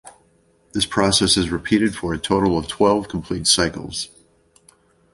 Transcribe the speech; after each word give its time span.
This 0.73 0.87
process 0.87 1.37
is 1.37 1.51
repeated 1.51 1.95
for 1.95 2.11
a 2.11 2.17
total 2.17 2.57
of 2.57 2.67
twelve 2.67 3.07
complete 3.07 3.45
cycles. 3.45 4.09